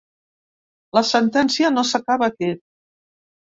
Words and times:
La 0.99 1.03
sentència 1.09 1.71
no 1.77 1.85
s’acaba 1.91 2.33
aquí. 2.35 2.53